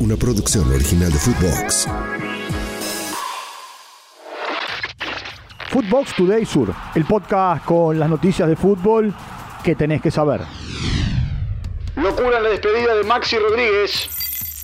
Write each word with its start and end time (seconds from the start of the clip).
una 0.00 0.16
producción 0.16 0.70
original 0.72 1.12
de 1.12 1.18
Footbox. 1.18 1.88
Footbox 5.70 6.16
Today 6.16 6.46
Sur, 6.46 6.74
el 6.94 7.04
podcast 7.04 7.64
con 7.64 7.98
las 7.98 8.08
noticias 8.08 8.48
de 8.48 8.56
fútbol 8.56 9.12
que 9.64 9.74
tenés 9.74 10.00
que 10.00 10.10
saber. 10.10 10.40
Locura 11.96 12.38
en 12.38 12.44
la 12.44 12.48
despedida 12.50 12.94
de 12.94 13.04
Maxi 13.04 13.36
Rodríguez. 13.36 14.08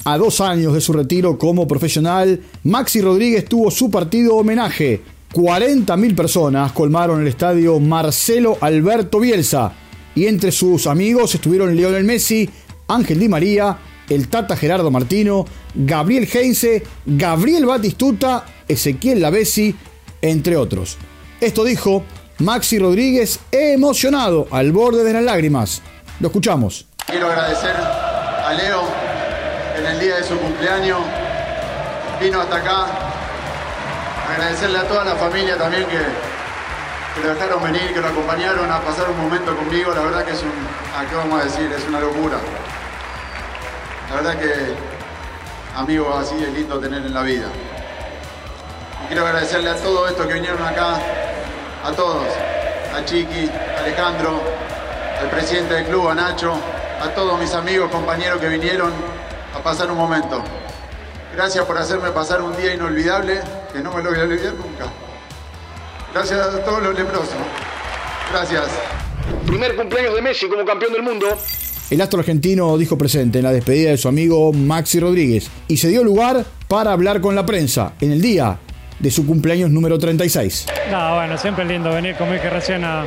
A 0.04 0.16
dos 0.18 0.40
años 0.40 0.72
de 0.72 0.80
su 0.80 0.92
retiro 0.92 1.36
como 1.36 1.66
profesional, 1.66 2.40
Maxi 2.62 3.00
Rodríguez 3.00 3.44
tuvo 3.46 3.70
su 3.70 3.90
partido 3.90 4.36
homenaje. 4.36 5.02
40.000 5.32 6.14
personas 6.14 6.72
colmaron 6.72 7.20
el 7.20 7.26
estadio 7.26 7.80
Marcelo 7.80 8.56
Alberto 8.60 9.18
Bielsa 9.18 9.72
y 10.14 10.26
entre 10.26 10.52
sus 10.52 10.86
amigos 10.86 11.34
estuvieron 11.34 11.74
Lionel 11.74 12.04
Messi, 12.04 12.48
Ángel 12.86 13.18
Di 13.18 13.28
María, 13.28 13.76
el 14.08 14.28
Tata 14.28 14.56
Gerardo 14.56 14.90
Martino, 14.90 15.44
Gabriel 15.74 16.28
Heinze, 16.32 16.82
Gabriel 17.06 17.66
Batistuta, 17.66 18.44
Ezequiel 18.68 19.20
Lavesi, 19.20 19.74
entre 20.22 20.56
otros. 20.56 20.96
Esto 21.40 21.64
dijo 21.64 22.04
Maxi 22.38 22.78
Rodríguez 22.78 23.40
emocionado 23.50 24.46
al 24.50 24.72
borde 24.72 25.04
de 25.04 25.12
las 25.12 25.22
lágrimas. 25.22 25.82
Lo 26.20 26.28
escuchamos. 26.28 26.86
Quiero 27.06 27.30
agradecer 27.30 27.74
a 27.76 28.52
Leo 28.54 28.82
en 29.78 29.86
el 29.86 30.00
día 30.00 30.16
de 30.16 30.24
su 30.24 30.38
cumpleaños. 30.38 31.00
Vino 32.20 32.40
hasta 32.40 32.56
acá. 32.56 32.86
Agradecerle 34.32 34.78
a 34.78 34.88
toda 34.88 35.04
la 35.04 35.16
familia 35.16 35.56
también 35.58 35.84
que, 35.84 35.98
que 35.98 37.26
lo 37.26 37.34
dejaron 37.34 37.62
venir, 37.62 37.92
que 37.92 38.00
lo 38.00 38.08
acompañaron 38.08 38.70
a 38.70 38.80
pasar 38.80 39.10
un 39.10 39.20
momento 39.20 39.54
conmigo. 39.56 39.92
La 39.94 40.02
verdad 40.02 40.24
que 40.24 40.32
es 40.32 40.42
un, 40.42 40.50
¿a 40.96 41.08
qué 41.08 41.14
vamos 41.14 41.40
a 41.40 41.44
decir? 41.44 41.70
Es 41.72 41.86
una 41.86 42.00
locura. 42.00 42.38
La 44.14 44.20
verdad 44.20 44.40
que 44.40 44.54
amigos 45.76 46.06
así 46.16 46.40
es 46.40 46.52
lindo 46.52 46.78
tener 46.78 47.04
en 47.04 47.12
la 47.12 47.22
vida. 47.22 47.48
Y 49.02 49.06
quiero 49.08 49.26
agradecerle 49.26 49.70
a 49.70 49.74
todos 49.74 50.08
estos 50.08 50.24
que 50.28 50.34
vinieron 50.34 50.62
acá, 50.62 51.00
a 51.82 51.90
todos, 51.90 52.24
a 52.94 53.04
Chiqui, 53.04 53.50
a 53.76 53.80
Alejandro, 53.80 54.40
al 55.20 55.30
presidente 55.30 55.74
del 55.74 55.86
club, 55.86 56.10
a 56.10 56.14
Nacho, 56.14 56.54
a 57.02 57.08
todos 57.08 57.40
mis 57.40 57.52
amigos, 57.54 57.90
compañeros 57.90 58.40
que 58.40 58.46
vinieron 58.50 58.92
a 59.52 59.58
pasar 59.64 59.90
un 59.90 59.98
momento. 59.98 60.44
Gracias 61.34 61.64
por 61.64 61.76
hacerme 61.76 62.12
pasar 62.12 62.40
un 62.40 62.56
día 62.56 62.72
inolvidable, 62.72 63.40
que 63.72 63.80
no 63.80 63.92
me 63.92 64.00
lo 64.00 64.10
voy 64.10 64.20
a 64.20 64.22
olvidar 64.22 64.54
nunca. 64.54 64.84
Gracias 66.12 66.40
a 66.40 66.64
todos 66.64 66.80
los 66.84 66.94
leprosos. 66.94 67.34
Gracias. 68.30 68.66
Primer 69.44 69.74
cumpleaños 69.74 70.14
de 70.14 70.22
Messi 70.22 70.48
como 70.48 70.64
campeón 70.64 70.92
del 70.92 71.02
mundo. 71.02 71.36
El 71.90 72.00
astro 72.00 72.20
argentino 72.20 72.78
dijo 72.78 72.96
presente 72.96 73.38
en 73.38 73.44
la 73.44 73.52
despedida 73.52 73.90
de 73.90 73.98
su 73.98 74.08
amigo 74.08 74.52
Maxi 74.54 75.00
Rodríguez 75.00 75.50
y 75.68 75.76
se 75.76 75.88
dio 75.88 76.02
lugar 76.02 76.44
para 76.66 76.92
hablar 76.92 77.20
con 77.20 77.34
la 77.34 77.44
prensa 77.44 77.92
en 78.00 78.10
el 78.10 78.22
día 78.22 78.58
de 78.98 79.10
su 79.10 79.26
cumpleaños 79.26 79.70
número 79.70 79.98
36. 79.98 80.66
No, 80.90 81.16
bueno, 81.16 81.36
siempre 81.36 81.64
es 81.64 81.70
lindo 81.70 81.90
venir, 81.90 82.14
como 82.16 82.32
dije 82.32 82.48
recién, 82.48 82.84
a, 82.84 83.04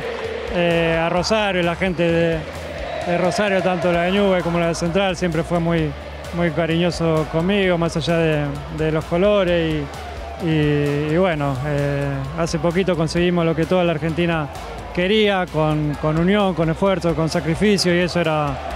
eh, 0.54 0.96
a 0.96 1.08
Rosario, 1.08 1.62
la 1.62 1.74
gente 1.74 2.02
de, 2.04 3.18
Rosario, 3.18 3.62
tanto 3.62 3.90
la 3.90 4.02
de 4.02 4.12
Ñuble 4.12 4.42
como 4.42 4.60
la 4.60 4.68
de 4.68 4.74
Central, 4.76 5.16
siempre 5.16 5.42
fue 5.42 5.58
muy, 5.58 5.90
muy 6.36 6.50
cariñoso 6.52 7.26
conmigo, 7.32 7.78
más 7.78 7.96
allá 7.96 8.16
de, 8.16 8.44
de 8.78 8.92
los 8.92 9.04
colores. 9.06 9.74
Y, 9.74 10.07
y- 10.44 11.12
y 11.12 11.16
bueno, 11.16 11.56
eh, 11.66 12.08
hace 12.38 12.58
poquito 12.58 12.96
conseguimos 12.96 13.44
lo 13.44 13.54
que 13.54 13.66
toda 13.66 13.84
la 13.84 13.92
Argentina 13.92 14.48
quería, 14.94 15.46
con, 15.46 15.96
con 16.00 16.18
unión, 16.18 16.54
con 16.54 16.68
esfuerzo, 16.70 17.14
con 17.14 17.28
sacrificio, 17.28 17.94
y 17.94 17.98
eso 18.00 18.20
era. 18.20 18.74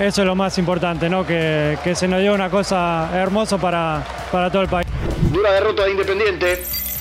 Eso 0.00 0.22
es 0.22 0.26
lo 0.26 0.36
más 0.36 0.56
importante, 0.58 1.08
¿no? 1.08 1.26
Que, 1.26 1.76
que 1.82 1.94
se 1.94 2.06
nos 2.06 2.20
dio 2.20 2.32
una 2.32 2.50
cosa 2.50 3.10
hermosa 3.14 3.58
para, 3.58 4.04
para 4.30 4.50
todo 4.50 4.62
el 4.62 4.68
país. 4.68 4.86
Dura 5.32 5.52
derrota 5.52 5.84
de 5.84 5.90
Independiente. 5.90 6.58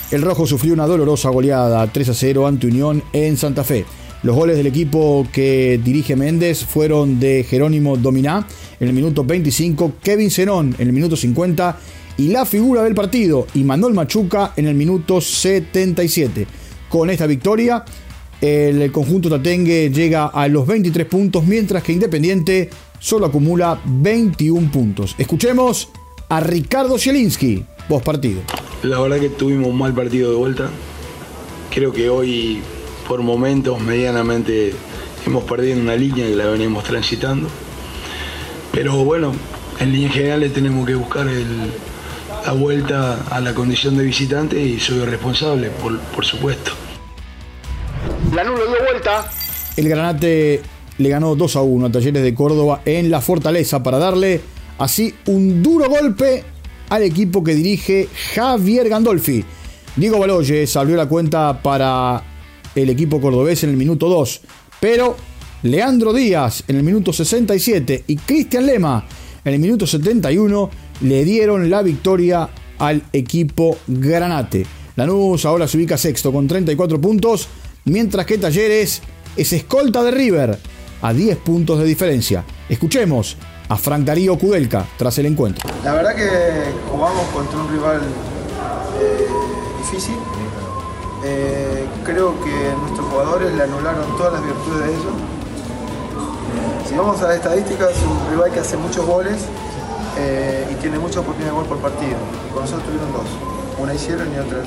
El 0.10 0.22
Rojo 0.24 0.48
sufrió 0.48 0.74
una 0.74 0.88
dolorosa 0.88 1.30
goleada 1.30 1.86
3 1.86 2.10
a 2.10 2.14
0 2.14 2.48
ante 2.48 2.66
Unión 2.66 3.04
en 3.14 3.38
Santa 3.38 3.64
Fe. 3.64 3.86
Los 4.24 4.36
goles 4.36 4.58
del 4.58 4.66
equipo 4.66 5.28
que 5.32 5.80
dirige 5.84 6.16
Méndez 6.16 6.66
fueron 6.66 7.20
de 7.20 7.44
Jerónimo 7.48 7.98
Dominá 7.98 8.48
en 8.80 8.88
el 8.88 8.94
minuto 8.94 9.24
25, 9.24 9.94
Kevin 10.02 10.32
Zenón 10.32 10.74
en 10.80 10.88
el 10.88 10.94
minuto 10.94 11.16
50 11.16 11.78
y 12.18 12.30
la 12.30 12.46
figura 12.46 12.84
del 12.84 12.96
partido, 12.96 13.46
Imanol 13.54 13.94
Machuca 13.94 14.54
en 14.56 14.68
el 14.68 14.76
minuto 14.76 15.22
77. 15.22 16.48
Con 16.90 17.10
esta 17.10 17.28
victoria, 17.28 17.84
el 18.42 18.92
conjunto 18.92 19.30
tatengue 19.30 19.90
llega 19.92 20.28
a 20.28 20.48
los 20.48 20.66
23 20.66 21.06
puntos, 21.08 21.46
mientras 21.46 21.84
que 21.84 21.92
Independiente 21.94 22.70
solo 23.00 23.26
acumula 23.28 23.80
21 23.86 24.72
puntos. 24.72 25.16
Escuchemos 25.18 25.90
a 26.30 26.40
Ricardo 26.40 26.98
Zielinski, 26.98 27.64
post 27.88 28.06
partido. 28.06 28.42
La 28.84 29.00
verdad 29.00 29.20
que 29.20 29.30
tuvimos 29.30 29.68
un 29.70 29.78
mal 29.78 29.94
partido 29.94 30.32
de 30.32 30.38
vuelta. 30.38 30.70
Creo 31.74 31.92
que 31.92 32.10
hoy, 32.10 32.60
por 33.08 33.22
momentos, 33.22 33.80
medianamente 33.82 34.74
hemos 35.26 35.44
perdido 35.44 35.80
una 35.80 35.96
línea 35.96 36.26
que 36.26 36.36
la 36.36 36.48
veníamos 36.48 36.84
transitando. 36.84 37.48
Pero 38.72 39.04
bueno, 39.04 39.34
en 39.80 39.92
líneas 39.92 40.14
generales 40.14 40.54
tenemos 40.54 40.86
que 40.88 40.96
buscar 40.96 41.28
el- 41.28 41.72
la 42.48 42.54
vuelta 42.54 43.26
a 43.30 43.42
la 43.42 43.54
condición 43.54 43.98
de 43.98 44.06
visitante 44.06 44.58
y 44.58 44.80
soy 44.80 45.04
responsable, 45.04 45.70
por, 45.70 46.00
por 46.00 46.24
supuesto. 46.24 46.72
Lanús 48.34 48.58
le 48.58 48.68
dio 48.68 48.86
vuelta. 48.90 49.30
El 49.76 49.90
Granate 49.90 50.62
le 50.98 51.10
ganó 51.10 51.36
2 51.36 51.56
a 51.58 51.62
1 51.62 51.88
a 51.88 51.92
Talleres 51.92 52.24
de 52.24 52.34
Córdoba 52.34 52.84
en 52.86 53.12
la 53.12 53.20
Fortaleza 53.20 53.84
para 53.84 53.98
darle 53.98 54.40
así 54.78 55.14
un 55.26 55.62
duro 55.62 55.90
golpe 55.90 56.46
al 56.88 57.04
equipo 57.04 57.44
que 57.44 57.54
dirige 57.54 58.08
Javier 58.34 58.88
Gandolfi. 58.88 59.44
Diego 59.98 60.18
Baloyes 60.18 60.74
abrió 60.78 60.96
la 60.96 61.10
cuenta 61.10 61.62
para 61.62 62.24
el 62.74 62.90
equipo 62.90 63.20
cordobés 63.20 63.66
en 63.66 63.72
el 63.72 63.78
minuto 63.78 64.08
2, 64.08 64.42
pero 64.80 65.18
Leandro 65.64 66.14
Díaz 66.14 66.64
en 66.70 66.78
el 66.78 66.84
minuto 66.84 67.12
67 67.12 68.06
y 68.08 68.16
Cristian 68.16 68.66
Lema 68.66 69.06
en 69.44 69.54
el 69.54 69.60
minuto 69.60 69.86
71 69.86 70.70
le 71.02 71.24
dieron 71.26 71.70
la 71.70 71.82
victoria 71.82 72.50
al 72.80 73.04
equipo 73.14 73.78
Granate. 73.88 74.66
Lanús 74.96 75.46
ahora 75.46 75.68
se 75.68 75.78
ubica 75.78 75.98
sexto 75.98 76.32
con 76.32 76.48
34 76.48 77.00
puntos, 77.00 77.48
mientras 77.86 78.26
que 78.26 78.38
Talleres 78.38 79.02
es 79.36 79.54
escolta 79.54 80.04
de 80.04 80.12
River 80.12 80.58
a 81.02 81.14
10 81.14 81.38
puntos 81.38 81.80
de 81.80 81.86
diferencia. 81.86 82.44
Escuchemos 82.68 83.38
a 83.70 83.78
Frank 83.78 84.04
Darío 84.04 84.38
Kudelka 84.38 84.86
tras 84.98 85.18
el 85.20 85.28
encuentro. 85.28 85.70
La 85.84 85.94
verdad 85.94 86.16
que 86.16 86.30
jugamos 86.90 87.28
contra 87.28 87.60
un 87.60 87.72
rival 87.72 88.02
eh, 89.02 89.28
difícil. 89.80 90.16
Eh, 91.26 91.86
creo 92.04 92.34
que 92.44 92.52
nuestros 92.82 93.08
jugadores 93.08 93.54
le 93.54 93.64
anularon 93.64 94.18
todas 94.18 94.34
las 94.34 94.44
virtudes 94.44 94.86
de 94.86 94.92
ellos. 94.92 95.37
Si 96.88 96.96
vamos 96.96 97.22
a 97.22 97.28
las 97.28 97.36
estadísticas, 97.36 97.92
es 97.92 98.02
un 98.04 98.32
rival 98.32 98.50
que 98.50 98.62
hace 98.62 98.78
muchos 98.78 99.06
goles 99.06 99.36
eh, 100.18 100.66
y 100.72 100.76
tiene 100.76 100.98
muchas 100.98 101.18
oportunidades 101.18 101.52
de 101.52 101.60
gol 101.60 101.68
por 101.68 101.80
partido. 101.80 102.16
Y 102.48 102.54
con 102.54 102.62
nosotros 102.62 102.86
tuvieron 102.86 103.12
dos. 103.12 103.28
Una 103.78 103.94
hicieron 103.94 104.28
y 104.34 104.40
otra, 104.40 104.64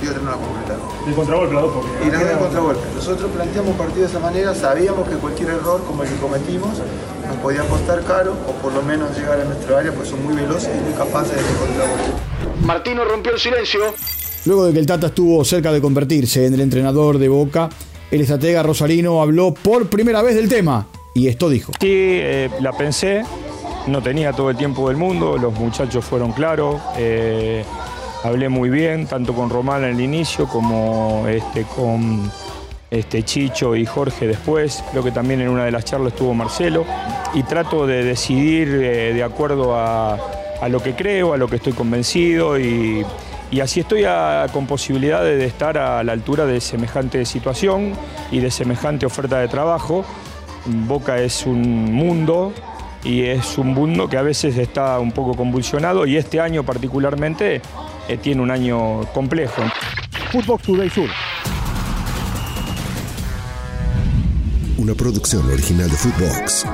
y 0.00 0.06
otra 0.06 0.22
no 0.22 0.30
la 0.30 0.36
completaron. 0.36 0.86
El 1.04 1.14
contragolpe, 1.14 1.54
las 1.54 1.62
dos, 1.64 1.72
porque. 1.74 2.06
Y 2.06 2.10
las 2.12 2.28
del 2.28 2.38
contragolpe. 2.38 2.80
Nosotros 2.94 3.30
planteamos 3.32 3.70
un 3.72 3.76
partido 3.76 4.02
de 4.02 4.06
esa 4.06 4.20
manera, 4.20 4.54
sabíamos 4.54 5.08
que 5.08 5.16
cualquier 5.16 5.50
error 5.50 5.82
como 5.82 6.04
el 6.04 6.08
que 6.10 6.16
cometimos 6.16 6.78
nos 7.26 7.36
podía 7.42 7.66
costar 7.66 8.04
caro 8.04 8.36
o 8.46 8.52
por 8.62 8.72
lo 8.72 8.82
menos 8.82 9.10
llegar 9.18 9.40
a 9.40 9.44
nuestra 9.44 9.78
área, 9.78 9.90
pues 9.90 10.08
son 10.08 10.22
muy 10.22 10.34
veloces 10.34 10.70
y 10.70 10.80
muy 10.80 10.92
capaces 10.92 11.34
de 11.34 11.54
contragolpe. 11.58 12.64
Martino 12.64 13.04
rompió 13.04 13.32
el 13.32 13.40
silencio. 13.40 13.80
Luego 14.46 14.66
de 14.66 14.72
que 14.72 14.78
el 14.78 14.86
Tata 14.86 15.08
estuvo 15.08 15.44
cerca 15.44 15.72
de 15.72 15.80
convertirse 15.80 16.46
en 16.46 16.54
el 16.54 16.60
entrenador 16.60 17.18
de 17.18 17.28
Boca, 17.28 17.68
el 18.12 18.20
estratega 18.20 18.62
rosarino 18.62 19.20
habló 19.20 19.52
por 19.52 19.88
primera 19.88 20.22
vez 20.22 20.36
del 20.36 20.48
tema 20.48 20.86
y 21.14 21.28
esto 21.28 21.48
dijo. 21.48 21.72
Sí, 21.80 21.88
eh, 21.90 22.50
la 22.60 22.72
pensé, 22.72 23.22
no 23.86 24.02
tenía 24.02 24.32
todo 24.32 24.50
el 24.50 24.56
tiempo 24.56 24.88
del 24.88 24.96
mundo, 24.96 25.38
los 25.38 25.54
muchachos 25.54 26.04
fueron 26.04 26.32
claros, 26.32 26.80
eh, 26.98 27.64
hablé 28.24 28.48
muy 28.48 28.68
bien, 28.68 29.06
tanto 29.06 29.32
con 29.32 29.48
Román 29.48 29.84
en 29.84 29.94
el 29.94 30.00
inicio 30.00 30.46
como 30.48 31.24
este, 31.28 31.62
con 31.76 32.30
este, 32.90 33.22
Chicho 33.22 33.76
y 33.76 33.86
Jorge 33.86 34.26
después, 34.26 34.82
creo 34.90 35.04
que 35.04 35.12
también 35.12 35.40
en 35.40 35.48
una 35.48 35.64
de 35.64 35.70
las 35.70 35.84
charlas 35.84 36.12
estuvo 36.12 36.34
Marcelo, 36.34 36.84
y 37.32 37.44
trato 37.44 37.86
de 37.86 38.02
decidir 38.02 38.68
eh, 38.68 39.14
de 39.14 39.22
acuerdo 39.22 39.76
a, 39.76 40.18
a 40.60 40.68
lo 40.68 40.82
que 40.82 40.94
creo, 40.94 41.32
a 41.32 41.36
lo 41.36 41.48
que 41.48 41.56
estoy 41.56 41.72
convencido. 41.72 42.58
Y, 42.58 43.04
así 43.62 43.78
estoy 43.78 44.04
con 44.52 44.66
posibilidad 44.66 45.22
de, 45.22 45.36
de 45.36 45.44
estar 45.44 45.78
a 45.78 46.02
la 46.02 46.10
altura 46.10 46.44
de 46.44 46.60
semejante 46.60 47.24
situación 47.24 47.92
y 48.32 48.40
de 48.40 48.50
semejante 48.50 49.06
oferta 49.06 49.38
de 49.38 49.46
trabajo. 49.46 50.04
Boca 50.66 51.18
es 51.18 51.44
un 51.46 51.92
mundo 51.92 52.52
y 53.02 53.22
es 53.22 53.58
un 53.58 53.68
mundo 53.68 54.08
que 54.08 54.16
a 54.16 54.22
veces 54.22 54.56
está 54.56 54.98
un 54.98 55.12
poco 55.12 55.34
convulsionado 55.34 56.06
y 56.06 56.16
este 56.16 56.40
año 56.40 56.64
particularmente 56.64 57.60
eh, 58.08 58.16
tiene 58.16 58.40
un 58.40 58.50
año 58.50 59.02
complejo. 59.12 59.62
Footbox 60.32 60.62
Today 60.64 60.90
Sur. 60.90 61.08
Una 64.78 64.94
producción 64.94 65.48
original 65.50 65.90
de 65.90 65.96
Footbox. 65.96 66.66